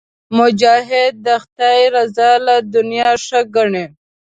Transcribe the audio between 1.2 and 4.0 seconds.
د خدای رضا له دنیا ښه ګڼي.